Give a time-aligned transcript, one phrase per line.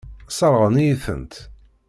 [0.29, 1.33] Sseṛɣen-iyi-tent.